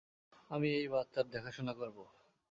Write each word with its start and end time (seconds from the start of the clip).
আমি 0.51 0.69
এই 0.75 0.87
বাচ্চার 0.87 1.25
দেখাশুনা 1.27 1.73
করব। 1.73 1.97